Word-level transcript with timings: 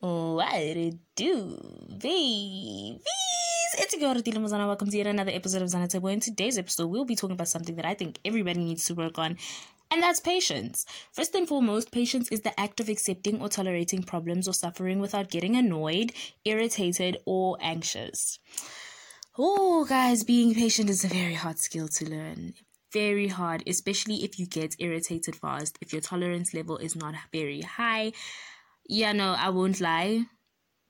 What 0.00 0.54
it 0.54 0.94
do, 1.14 1.58
babies? 1.98 3.02
It's 3.76 3.92
your 3.92 4.00
girl, 4.00 4.22
Tila 4.22 4.38
Mozana. 4.38 4.66
Welcome 4.66 4.88
to 4.88 4.96
yet 4.96 5.06
another 5.06 5.30
episode 5.30 5.60
of 5.60 5.68
Zana 5.68 5.90
Table. 5.90 6.08
In 6.08 6.20
today's 6.20 6.56
episode, 6.56 6.86
we'll 6.86 7.04
be 7.04 7.14
talking 7.14 7.34
about 7.34 7.48
something 7.48 7.76
that 7.76 7.84
I 7.84 7.92
think 7.92 8.18
everybody 8.24 8.64
needs 8.64 8.86
to 8.86 8.94
work 8.94 9.18
on, 9.18 9.36
and 9.90 10.02
that's 10.02 10.18
patience. 10.18 10.86
First 11.12 11.34
and 11.34 11.46
foremost, 11.46 11.92
patience 11.92 12.30
is 12.30 12.40
the 12.40 12.58
act 12.58 12.80
of 12.80 12.88
accepting 12.88 13.42
or 13.42 13.50
tolerating 13.50 14.02
problems 14.02 14.48
or 14.48 14.54
suffering 14.54 15.00
without 15.00 15.28
getting 15.28 15.54
annoyed, 15.54 16.14
irritated, 16.46 17.18
or 17.26 17.58
anxious. 17.60 18.38
Oh, 19.36 19.84
guys, 19.84 20.24
being 20.24 20.54
patient 20.54 20.88
is 20.88 21.04
a 21.04 21.08
very 21.08 21.34
hard 21.34 21.58
skill 21.58 21.88
to 21.88 22.08
learn. 22.08 22.54
Very 22.90 23.28
hard, 23.28 23.62
especially 23.66 24.24
if 24.24 24.38
you 24.38 24.46
get 24.46 24.76
irritated 24.78 25.36
fast, 25.36 25.76
if 25.82 25.92
your 25.92 26.00
tolerance 26.00 26.54
level 26.54 26.78
is 26.78 26.96
not 26.96 27.14
very 27.30 27.60
high 27.60 28.12
yeah, 28.90 29.12
no, 29.12 29.36
I 29.38 29.50
won't 29.50 29.80
lie. 29.80 30.24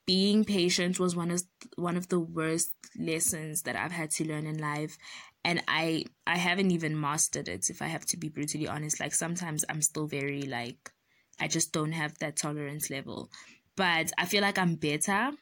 Being 0.06 0.45
patient 0.45 0.98
was 0.98 1.14
one 1.14 1.30
of 1.30 1.42
one 1.77 1.98
of 1.98 2.08
the 2.08 2.18
worst 2.18 2.72
lessons 2.98 3.62
that 3.62 3.77
I've 3.77 3.92
had 3.92 4.10
to 4.12 4.27
learn 4.27 4.46
in 4.46 4.56
life, 4.56 4.96
and 5.45 5.62
I 5.68 6.06
I 6.27 6.38
haven't 6.38 6.70
even 6.70 6.98
mastered 6.98 7.46
it. 7.46 7.68
If 7.68 7.82
I 7.82 7.86
have 7.86 8.06
to 8.06 8.16
be 8.16 8.30
brutally 8.30 8.66
honest, 8.66 9.00
like 9.00 9.12
sometimes 9.12 9.66
I'm 9.68 9.82
still 9.82 10.06
very 10.06 10.42
like 10.42 10.91
I 11.38 11.46
just 11.46 11.72
don't 11.72 11.92
have 11.92 12.18
that 12.18 12.36
tolerance 12.36 12.88
level, 12.88 13.30
but 13.77 14.10
I 14.16 14.24
feel 14.24 14.41
like 14.41 14.58
I'm 14.58 14.77
better 14.77 15.32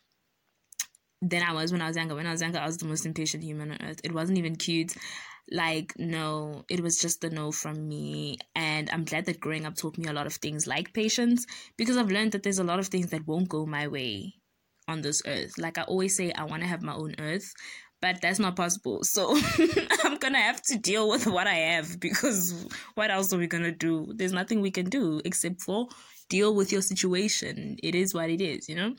than 1.21 1.43
I 1.43 1.53
was 1.53 1.73
when 1.73 1.83
I 1.83 1.89
was 1.89 1.97
younger. 1.97 2.15
When 2.15 2.27
I 2.27 2.33
was 2.33 2.43
younger, 2.43 2.59
I 2.59 2.67
was 2.67 2.79
the 2.79 2.87
most 2.87 3.07
impatient 3.07 3.43
human 3.43 3.73
on 3.73 3.79
earth. 3.83 4.01
It 4.05 4.13
wasn't 4.15 4.39
even 4.39 4.57
cute. 4.57 4.95
Like 5.51 5.95
no 5.99 6.65
it 6.69 6.81
was 6.81 6.99
just 6.99 7.23
the 7.23 7.31
no 7.31 7.51
from 7.53 7.89
me. 7.89 8.39
And 8.55 8.91
i'm 8.91 9.05
glad 9.05 9.25
that 9.27 9.41
growing 9.41 9.65
up 9.65 9.77
taught 9.77 9.97
me 9.97 10.07
a 10.07 10.13
lot 10.13 10.27
of 10.27 10.35
things 10.35 10.67
like 10.67 10.93
patience 10.93 11.47
because 11.79 11.97
i've 11.97 12.11
learned 12.11 12.33
that 12.33 12.43
there's 12.43 12.59
a 12.59 12.65
lot 12.65 12.79
of 12.79 12.89
things 12.89 13.11
that 13.11 13.27
won't 13.27 13.49
go 13.49 13.65
my 13.65 13.89
way 13.89 14.35
on 14.87 15.01
this 15.01 15.23
earth. 15.27 15.57
Like 15.57 15.79
i 15.79 15.83
always 15.83 16.15
say 16.15 16.33
i 16.33 16.45
want 16.45 16.63
to 16.63 16.69
have 16.69 16.83
my 16.83 16.95
own 16.95 17.15
earth 17.19 17.51
but 18.01 18.21
that's 18.21 18.39
not 18.39 18.57
possible. 18.57 19.01
So 19.05 19.35
i'm 20.05 20.19
gonna 20.19 20.39
have 20.39 20.61
to 20.65 20.77
deal 20.77 21.09
with 21.09 21.27
what 21.27 21.47
i 21.47 21.55
have 21.55 21.99
because 21.99 22.67
what 22.95 23.11
else 23.11 23.33
are 23.33 23.39
we 23.39 23.47
gonna 23.47 23.73
do? 23.73 24.13
There's 24.15 24.35
nothing 24.35 24.61
we 24.61 24.71
can 24.71 24.91
do 24.91 25.23
except 25.25 25.63
for 25.63 25.89
deal 26.29 26.55
with 26.55 26.73
your 26.73 26.83
situation. 26.83 27.79
It 27.83 27.95
is 27.95 28.13
what 28.13 28.29
it 28.29 28.43
is 28.43 28.69
you 28.69 28.75
know 28.77 28.95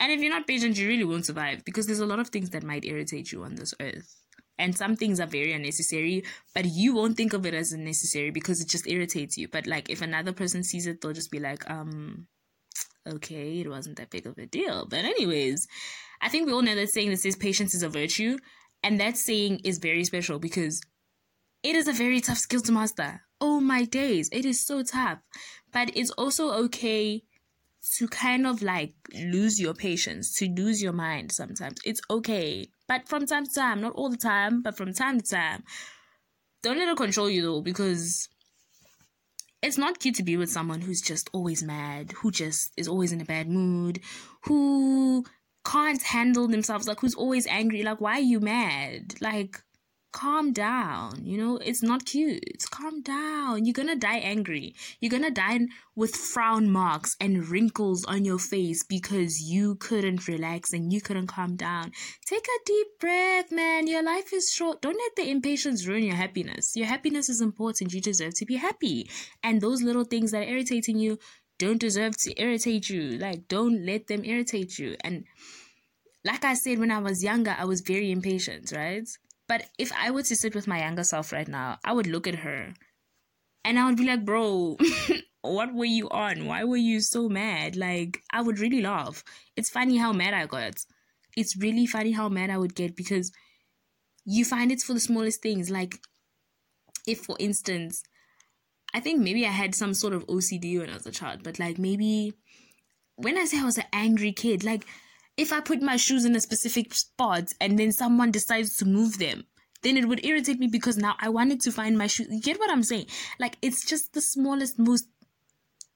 and 0.00 0.10
if 0.10 0.20
you're 0.20 0.32
not 0.32 0.46
patient 0.46 0.76
you 0.76 0.88
really 0.88 1.04
won't 1.04 1.26
survive 1.26 1.64
because 1.64 1.86
there's 1.86 2.00
a 2.00 2.06
lot 2.06 2.18
of 2.18 2.28
things 2.28 2.50
that 2.50 2.64
might 2.64 2.84
irritate 2.84 3.30
you 3.30 3.44
on 3.44 3.54
this 3.54 3.74
earth. 3.80 4.16
And 4.58 4.76
some 4.76 4.94
things 4.94 5.20
are 5.20 5.26
very 5.26 5.52
unnecessary 5.52 6.24
but 6.54 6.64
you 6.66 6.94
won't 6.94 7.16
think 7.16 7.32
of 7.32 7.46
it 7.46 7.54
as 7.54 7.72
unnecessary 7.72 8.30
because 8.30 8.60
it 8.60 8.68
just 8.68 8.88
irritates 8.88 9.38
you. 9.38 9.48
But 9.48 9.66
like 9.66 9.88
if 9.88 10.02
another 10.02 10.32
person 10.32 10.64
sees 10.64 10.86
it 10.86 11.00
they'll 11.00 11.12
just 11.12 11.30
be 11.30 11.38
like 11.38 11.68
um 11.70 12.26
okay 13.06 13.60
it 13.60 13.68
wasn't 13.68 13.96
that 13.98 14.10
big 14.10 14.26
of 14.26 14.36
a 14.38 14.46
deal. 14.46 14.86
But 14.86 15.04
anyways 15.04 15.66
i 16.22 16.28
think 16.28 16.46
we 16.46 16.52
all 16.52 16.60
know 16.60 16.74
that 16.74 16.90
saying 16.90 17.08
that 17.08 17.16
says 17.16 17.34
patience 17.34 17.74
is 17.74 17.82
a 17.82 17.88
virtue 17.88 18.36
and 18.82 19.00
that 19.00 19.16
saying 19.16 19.60
is 19.64 19.78
very 19.78 20.04
special 20.04 20.38
because 20.38 20.82
it 21.62 21.74
is 21.74 21.88
a 21.88 21.92
very 21.92 22.20
tough 22.20 22.38
skill 22.38 22.60
to 22.62 22.72
master. 22.72 23.22
Oh 23.40 23.60
my 23.60 23.84
days. 23.84 24.28
It 24.32 24.44
is 24.44 24.64
so 24.64 24.82
tough. 24.82 25.18
But 25.72 25.94
it's 25.94 26.10
also 26.12 26.50
okay 26.64 27.22
to 27.96 28.06
kind 28.08 28.46
of 28.46 28.62
like 28.62 28.94
lose 29.14 29.60
your 29.60 29.74
patience, 29.74 30.34
to 30.36 30.48
lose 30.48 30.82
your 30.82 30.92
mind 30.92 31.32
sometimes. 31.32 31.78
It's 31.84 32.00
okay. 32.10 32.68
But 32.86 33.08
from 33.08 33.26
time 33.26 33.46
to 33.46 33.54
time, 33.54 33.80
not 33.80 33.94
all 33.94 34.10
the 34.10 34.16
time, 34.16 34.62
but 34.62 34.76
from 34.76 34.92
time 34.92 35.20
to 35.20 35.26
time, 35.26 35.64
don't 36.62 36.78
let 36.78 36.88
it 36.88 36.96
control 36.96 37.30
you 37.30 37.42
though, 37.42 37.60
because 37.62 38.28
it's 39.62 39.78
not 39.78 39.98
cute 39.98 40.14
to 40.16 40.22
be 40.22 40.36
with 40.36 40.50
someone 40.50 40.80
who's 40.80 41.00
just 41.00 41.30
always 41.32 41.62
mad, 41.62 42.12
who 42.12 42.30
just 42.30 42.72
is 42.76 42.88
always 42.88 43.12
in 43.12 43.20
a 43.20 43.24
bad 43.24 43.48
mood, 43.48 44.00
who 44.44 45.24
can't 45.64 46.02
handle 46.02 46.48
themselves, 46.48 46.88
like 46.88 47.00
who's 47.00 47.14
always 47.14 47.46
angry. 47.46 47.82
Like, 47.82 48.00
why 48.00 48.14
are 48.14 48.20
you 48.20 48.40
mad? 48.40 49.14
Like, 49.20 49.62
calm 50.12 50.52
down. 50.52 51.24
You 51.24 51.38
know, 51.38 51.56
it's 51.56 51.82
not 51.82 52.04
cute. 52.04 52.64
Calm 52.70 53.02
down. 53.02 53.64
You're 53.64 53.74
gonna 53.74 53.96
die 53.96 54.18
angry. 54.18 54.74
You're 55.00 55.10
gonna 55.10 55.30
die 55.30 55.60
with 55.94 56.14
frown 56.14 56.70
marks 56.70 57.16
and 57.20 57.48
wrinkles 57.48 58.04
on 58.04 58.24
your 58.24 58.38
face 58.38 58.84
because 58.84 59.40
you 59.40 59.76
couldn't 59.76 60.28
relax 60.28 60.72
and 60.72 60.92
you 60.92 61.00
couldn't 61.00 61.26
calm 61.26 61.56
down. 61.56 61.92
Take 62.26 62.44
a 62.44 62.64
deep 62.64 62.86
breath, 63.00 63.52
man. 63.52 63.86
Your 63.86 64.02
life 64.02 64.32
is 64.32 64.50
short. 64.50 64.82
Don't 64.82 64.96
let 64.96 65.16
the 65.16 65.30
impatience 65.30 65.86
ruin 65.86 66.04
your 66.04 66.16
happiness. 66.16 66.72
Your 66.74 66.86
happiness 66.86 67.28
is 67.28 67.40
important. 67.40 67.92
You 67.92 68.00
deserve 68.00 68.34
to 68.36 68.46
be 68.46 68.56
happy. 68.56 69.10
And 69.42 69.60
those 69.60 69.82
little 69.82 70.04
things 70.04 70.30
that 70.32 70.42
are 70.42 70.50
irritating 70.50 70.98
you 70.98 71.18
don't 71.58 71.78
deserve 71.78 72.16
to 72.16 72.40
irritate 72.40 72.88
you. 72.88 73.18
Like, 73.18 73.46
don't 73.46 73.84
let 73.84 74.06
them 74.06 74.24
irritate 74.24 74.78
you. 74.78 74.96
And 75.04 75.24
like 76.24 76.44
I 76.44 76.54
said, 76.54 76.78
when 76.78 76.90
I 76.90 77.00
was 77.00 77.22
younger, 77.22 77.54
I 77.56 77.66
was 77.66 77.82
very 77.82 78.10
impatient, 78.10 78.72
right? 78.72 79.06
But 79.50 79.68
if 79.80 79.90
I 79.92 80.12
were 80.12 80.22
to 80.22 80.36
sit 80.36 80.54
with 80.54 80.68
my 80.68 80.78
younger 80.78 81.02
self 81.02 81.32
right 81.32 81.48
now, 81.48 81.80
I 81.84 81.92
would 81.92 82.06
look 82.06 82.28
at 82.28 82.36
her 82.46 82.72
and 83.64 83.80
I 83.80 83.86
would 83.86 83.96
be 83.96 84.06
like, 84.06 84.24
bro, 84.24 84.78
what 85.40 85.74
were 85.74 85.86
you 85.86 86.08
on? 86.08 86.46
Why 86.46 86.62
were 86.62 86.76
you 86.76 87.00
so 87.00 87.28
mad? 87.28 87.74
Like, 87.74 88.22
I 88.32 88.42
would 88.42 88.60
really 88.60 88.80
laugh. 88.80 89.24
It's 89.56 89.68
funny 89.68 89.96
how 89.96 90.12
mad 90.12 90.34
I 90.34 90.46
got. 90.46 90.74
It's 91.36 91.56
really 91.56 91.84
funny 91.84 92.12
how 92.12 92.28
mad 92.28 92.50
I 92.50 92.58
would 92.58 92.76
get 92.76 92.94
because 92.94 93.32
you 94.24 94.44
find 94.44 94.70
it's 94.70 94.84
for 94.84 94.94
the 94.94 95.00
smallest 95.00 95.42
things. 95.42 95.68
Like, 95.68 95.96
if 97.04 97.18
for 97.18 97.34
instance, 97.40 98.04
I 98.94 99.00
think 99.00 99.18
maybe 99.20 99.44
I 99.44 99.50
had 99.50 99.74
some 99.74 99.94
sort 99.94 100.12
of 100.12 100.28
OCD 100.28 100.78
when 100.78 100.90
I 100.90 100.94
was 100.94 101.06
a 101.06 101.10
child, 101.10 101.42
but 101.42 101.58
like 101.58 101.76
maybe 101.76 102.34
when 103.16 103.36
I 103.36 103.46
say 103.46 103.58
I 103.58 103.64
was 103.64 103.78
an 103.78 103.90
angry 103.92 104.30
kid, 104.30 104.62
like 104.62 104.86
if 105.36 105.52
I 105.52 105.60
put 105.60 105.82
my 105.82 105.96
shoes 105.96 106.24
in 106.24 106.36
a 106.36 106.40
specific 106.40 106.94
spot 106.94 107.52
and 107.60 107.78
then 107.78 107.92
someone 107.92 108.30
decides 108.30 108.76
to 108.76 108.84
move 108.84 109.18
them, 109.18 109.44
then 109.82 109.96
it 109.96 110.06
would 110.06 110.24
irritate 110.24 110.58
me 110.58 110.66
because 110.66 110.96
now 110.96 111.16
I 111.18 111.30
wanted 111.30 111.60
to 111.62 111.72
find 111.72 111.96
my 111.96 112.06
shoes. 112.06 112.28
You 112.30 112.40
get 112.40 112.58
what 112.58 112.70
I'm 112.70 112.82
saying? 112.82 113.06
Like 113.38 113.56
it's 113.62 113.84
just 113.84 114.12
the 114.12 114.20
smallest, 114.20 114.78
most 114.78 115.06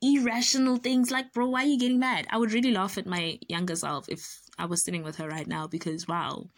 irrational 0.00 0.76
things. 0.76 1.10
Like, 1.10 1.32
bro, 1.32 1.48
why 1.48 1.64
are 1.64 1.66
you 1.66 1.78
getting 1.78 1.98
mad? 1.98 2.26
I 2.30 2.38
would 2.38 2.52
really 2.52 2.72
laugh 2.72 2.98
at 2.98 3.06
my 3.06 3.38
younger 3.48 3.76
self 3.76 4.08
if 4.08 4.40
I 4.58 4.66
was 4.66 4.84
sitting 4.84 5.02
with 5.02 5.16
her 5.16 5.28
right 5.28 5.46
now 5.46 5.66
because 5.66 6.08
wow, 6.08 6.48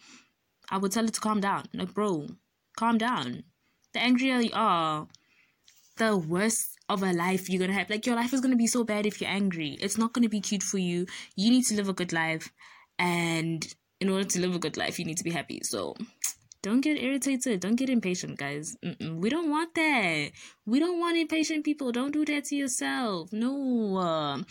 I 0.69 0.77
would 0.77 0.91
tell 0.91 1.05
her 1.05 1.11
to 1.11 1.21
calm 1.21 1.41
down. 1.41 1.65
Like, 1.73 1.93
bro, 1.93 2.27
calm 2.77 2.97
down. 2.97 3.43
The 3.93 3.99
angrier 3.99 4.39
you 4.39 4.51
are, 4.53 5.07
the 5.97 6.17
worse 6.17 6.76
of 6.89 7.03
a 7.03 7.13
life 7.13 7.49
you're 7.49 7.59
gonna 7.59 7.77
have. 7.77 7.89
Like 7.89 8.05
your 8.05 8.15
life 8.15 8.33
is 8.33 8.41
gonna 8.41 8.55
be 8.55 8.67
so 8.67 8.83
bad 8.83 9.05
if 9.05 9.21
you're 9.21 9.29
angry. 9.29 9.77
It's 9.81 9.97
not 9.97 10.13
gonna 10.13 10.29
be 10.29 10.41
cute 10.41 10.63
for 10.63 10.77
you. 10.77 11.05
You 11.35 11.49
need 11.49 11.65
to 11.65 11.75
live 11.75 11.89
a 11.89 11.93
good 11.93 12.13
life, 12.13 12.51
and 12.99 13.67
in 13.99 14.09
order 14.09 14.25
to 14.25 14.39
live 14.39 14.55
a 14.55 14.59
good 14.59 14.77
life, 14.77 14.99
you 14.99 15.05
need 15.05 15.17
to 15.17 15.23
be 15.23 15.31
happy. 15.31 15.61
So 15.63 15.95
don't 16.61 16.81
get 16.81 17.01
irritated. 17.01 17.59
Don't 17.59 17.75
get 17.75 17.89
impatient, 17.89 18.37
guys. 18.37 18.75
Mm-mm. 18.83 19.17
We 19.17 19.29
don't 19.29 19.49
want 19.49 19.75
that. 19.75 20.31
We 20.65 20.79
don't 20.79 20.99
want 20.99 21.17
impatient 21.17 21.63
people. 21.63 21.91
Don't 21.91 22.11
do 22.11 22.25
that 22.25 22.45
to 22.45 22.55
yourself. 22.55 23.31
No. 23.31 23.97
Uh, 23.97 24.43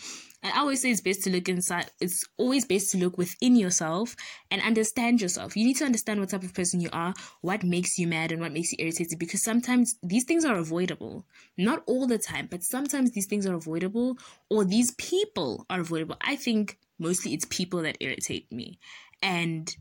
I 0.43 0.59
always 0.59 0.81
say 0.81 0.91
it's 0.91 1.01
best 1.01 1.23
to 1.23 1.29
look 1.29 1.49
inside. 1.49 1.91
It's 1.99 2.23
always 2.37 2.65
best 2.65 2.91
to 2.91 2.97
look 2.97 3.17
within 3.17 3.55
yourself 3.55 4.15
and 4.49 4.61
understand 4.61 5.21
yourself. 5.21 5.57
You 5.57 5.65
need 5.65 5.77
to 5.77 5.85
understand 5.85 6.19
what 6.19 6.29
type 6.29 6.43
of 6.43 6.53
person 6.53 6.79
you 6.79 6.89
are, 6.93 7.13
what 7.41 7.63
makes 7.63 7.99
you 7.99 8.07
mad, 8.07 8.31
and 8.31 8.41
what 8.41 8.53
makes 8.53 8.71
you 8.71 8.77
irritated. 8.79 9.19
Because 9.19 9.43
sometimes 9.43 9.95
these 10.01 10.23
things 10.23 10.45
are 10.45 10.55
avoidable. 10.55 11.25
Not 11.57 11.83
all 11.87 12.07
the 12.07 12.17
time, 12.17 12.47
but 12.49 12.63
sometimes 12.63 13.11
these 13.11 13.25
things 13.25 13.45
are 13.45 13.55
avoidable, 13.55 14.17
or 14.49 14.63
these 14.63 14.91
people 14.91 15.65
are 15.69 15.81
avoidable. 15.81 16.17
I 16.21 16.35
think 16.35 16.77
mostly 16.99 17.33
it's 17.33 17.45
people 17.49 17.81
that 17.81 17.97
irritate 17.99 18.51
me, 18.51 18.79
and 19.21 19.75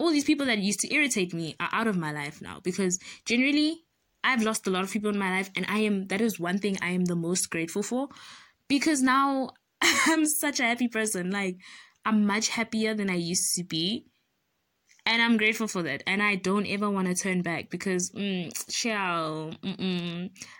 all 0.00 0.10
these 0.10 0.24
people 0.24 0.46
that 0.46 0.58
used 0.58 0.80
to 0.80 0.92
irritate 0.92 1.34
me 1.34 1.54
are 1.60 1.68
out 1.72 1.86
of 1.86 1.96
my 1.96 2.10
life 2.10 2.40
now. 2.40 2.58
Because 2.64 2.98
generally, 3.26 3.84
I've 4.24 4.42
lost 4.42 4.66
a 4.66 4.70
lot 4.70 4.82
of 4.82 4.90
people 4.90 5.10
in 5.10 5.18
my 5.18 5.30
life, 5.30 5.50
and 5.54 5.66
I 5.68 5.80
am 5.80 6.06
that 6.06 6.20
is 6.20 6.40
one 6.40 6.58
thing 6.58 6.78
I 6.82 6.90
am 6.90 7.04
the 7.04 7.14
most 7.14 7.50
grateful 7.50 7.82
for 7.82 8.08
because 8.66 9.02
now 9.02 9.50
I'm 9.82 10.24
such 10.24 10.58
a 10.58 10.64
happy 10.64 10.88
person. 10.88 11.30
Like, 11.30 11.56
I'm 12.04 12.26
much 12.26 12.48
happier 12.48 12.94
than 12.94 13.10
I 13.10 13.16
used 13.16 13.54
to 13.56 13.64
be. 13.64 14.06
And 15.06 15.22
I'm 15.22 15.36
grateful 15.36 15.66
for 15.66 15.82
that. 15.82 16.02
And 16.06 16.22
I 16.22 16.36
don't 16.36 16.66
ever 16.66 16.90
want 16.90 17.08
to 17.08 17.14
turn 17.14 17.42
back 17.42 17.70
because, 17.70 18.10
mm, 18.10 18.52
chill, 18.70 19.54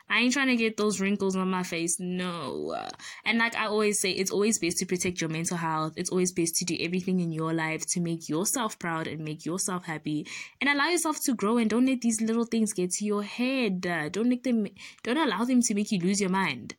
I 0.09 0.21
ain't 0.21 0.33
trying 0.33 0.49
to 0.49 0.57
get 0.57 0.77
those 0.77 1.01
wrinkles 1.01 1.37
on 1.37 1.51
my 1.51 1.63
face. 1.63 1.99
No. 2.01 2.77
And 3.25 3.39
like 3.39 3.55
I 3.55 3.67
always 3.67 4.01
say, 4.01 4.11
it's 4.11 4.31
always 4.31 4.59
best 4.59 4.79
to 4.79 4.87
protect 4.87 5.21
your 5.21 5.31
mental 5.31 5.57
health. 5.57 5.95
It's 5.97 6.11
always 6.11 6.33
best 6.33 6.57
to 6.57 6.65
do 6.65 6.77
everything 6.81 7.21
in 7.21 7.33
your 7.33 7.53
life 7.53 7.87
to 7.89 8.01
make 8.01 8.29
yourself 8.29 8.79
proud 8.79 9.07
and 9.07 9.21
make 9.21 9.45
yourself 9.45 9.85
happy 9.85 10.27
and 10.61 10.71
allow 10.71 10.89
yourself 10.89 11.23
to 11.25 11.35
grow 11.35 11.59
and 11.59 11.71
don't 11.71 11.87
let 11.87 12.01
these 12.01 12.21
little 12.21 12.45
things 12.45 12.73
get 12.73 12.91
to 12.93 13.05
your 13.05 13.23
head. 13.23 13.81
Don't 13.81 14.29
make 14.29 14.45
them, 14.45 14.67
don't 15.03 15.19
allow 15.19 15.45
them 15.45 15.61
to 15.63 15.75
make 15.75 15.93
you 15.93 16.01
lose 16.01 16.21
your 16.21 16.31
mind 16.31 16.75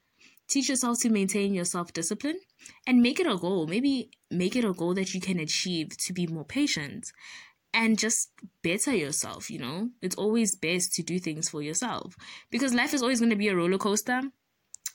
teach 0.51 0.67
yourself 0.67 0.99
to 0.99 1.09
maintain 1.09 1.53
your 1.53 1.65
self 1.65 1.93
discipline 1.93 2.37
and 2.85 3.01
make 3.01 3.19
it 3.19 3.25
a 3.25 3.37
goal. 3.37 3.65
Maybe 3.67 4.11
make 4.29 4.55
it 4.55 4.65
a 4.65 4.73
goal 4.73 4.93
that 4.95 5.13
you 5.13 5.21
can 5.21 5.39
achieve 5.39 5.97
to 5.97 6.13
be 6.13 6.27
more 6.27 6.43
patient 6.43 7.07
and 7.73 7.97
just 7.97 8.31
better 8.63 8.93
yourself, 8.95 9.49
you 9.49 9.59
know? 9.59 9.89
It's 10.01 10.15
always 10.15 10.55
best 10.55 10.93
to 10.95 11.03
do 11.03 11.19
things 11.19 11.49
for 11.49 11.61
yourself 11.61 12.15
because 12.49 12.73
life 12.73 12.93
is 12.93 13.01
always 13.01 13.19
going 13.19 13.29
to 13.29 13.35
be 13.35 13.47
a 13.49 13.55
roller 13.55 13.77
coaster. 13.77 14.21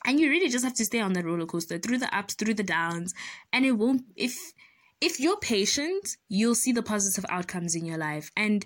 and 0.05 0.19
you 0.19 0.29
really 0.29 0.49
just 0.49 0.63
have 0.63 0.73
to 0.75 0.85
stay 0.85 0.99
on 0.99 1.13
that 1.13 1.25
roller 1.25 1.45
coaster 1.45 1.77
through 1.77 1.97
the 1.97 2.15
ups 2.15 2.33
through 2.33 2.53
the 2.53 2.63
downs 2.63 3.13
and 3.51 3.65
it 3.65 3.73
won't 3.73 4.03
if 4.15 4.53
if 5.01 5.19
you're 5.19 5.37
patient 5.39 6.17
you'll 6.29 6.55
see 6.55 6.71
the 6.71 6.83
positive 6.83 7.25
outcomes 7.29 7.75
in 7.75 7.85
your 7.85 7.97
life 7.97 8.31
and 8.35 8.65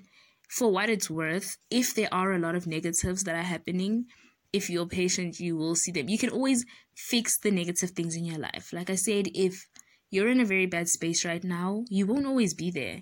for 0.50 0.72
what 0.72 0.90
it's 0.90 1.10
worth 1.10 1.58
if 1.70 1.96
there 1.96 2.14
are 2.14 2.34
a 2.34 2.40
lot 2.40 2.56
of 2.56 2.68
negatives 2.68 3.24
that 3.24 3.36
are 3.36 3.44
happening 3.44 4.06
if 4.54 4.70
you're 4.70 4.86
patient 4.86 5.40
you 5.40 5.56
will 5.56 5.76
see 5.76 5.92
them 5.92 6.10
you 6.10 6.18
can 6.18 6.30
always 6.30 6.66
fix 6.96 7.38
the 7.40 7.52
negative 7.52 7.92
things 7.92 8.16
in 8.16 8.26
your 8.26 8.40
life 8.40 8.72
like 8.74 8.90
i 8.90 8.96
said 8.96 9.28
if 9.34 9.68
you're 10.10 10.30
in 10.30 10.42
a 10.42 10.46
very 10.46 10.66
bad 10.66 10.88
space 10.90 11.24
right 11.26 11.44
now 11.44 11.84
you 11.90 12.06
won't 12.06 12.28
always 12.28 12.54
be 12.54 12.70
there 12.70 13.02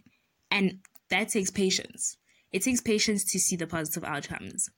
and 0.51 0.79
that 1.09 1.29
takes 1.29 1.51
patience 1.51 2.17
it 2.51 2.63
takes 2.63 2.81
patience 2.81 3.23
to 3.31 3.39
see 3.39 3.55
the 3.55 3.67
positive 3.67 4.03
outcomes 4.03 4.69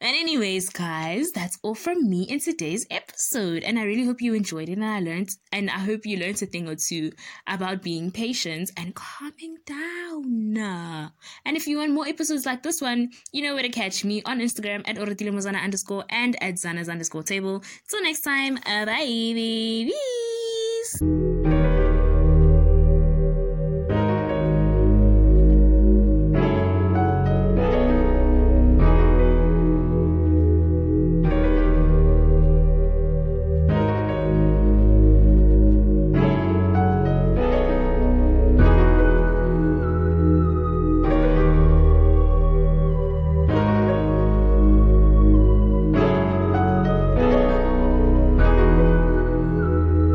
and 0.00 0.16
anyways, 0.16 0.68
guys, 0.68 1.32
that's 1.32 1.58
all 1.60 1.74
from 1.74 2.08
me 2.08 2.22
in 2.22 2.38
today's 2.38 2.86
episode. 2.88 3.64
And 3.64 3.80
I 3.80 3.82
really 3.82 4.04
hope 4.04 4.22
you 4.22 4.32
enjoyed 4.32 4.68
it 4.68 4.74
and 4.74 4.84
I 4.84 5.00
learned 5.00 5.30
and 5.50 5.68
I 5.68 5.78
hope 5.78 6.06
you 6.06 6.16
learned 6.18 6.40
a 6.40 6.46
thing 6.46 6.68
or 6.68 6.76
two 6.76 7.10
about 7.48 7.82
being 7.82 8.12
patient 8.12 8.70
and 8.76 8.94
calming 8.94 9.56
down. 9.66 11.12
And 11.44 11.56
if 11.56 11.66
you 11.66 11.78
want 11.78 11.94
more 11.94 12.06
episodes 12.06 12.46
like 12.46 12.62
this 12.62 12.80
one, 12.80 13.10
you 13.32 13.42
know 13.42 13.54
where 13.54 13.64
to 13.64 13.70
catch 13.70 14.04
me 14.04 14.22
on 14.22 14.38
Instagram 14.38 14.88
at 14.88 14.96
oratilemozana 14.96 15.60
underscore 15.60 16.04
and 16.10 16.40
at 16.40 16.54
zanas 16.54 16.88
underscore 16.88 17.24
table. 17.24 17.64
Till 17.88 18.02
next 18.02 18.20
time, 18.20 18.56
uh, 18.66 18.86
bye 18.86 19.04
babies. 19.04 19.92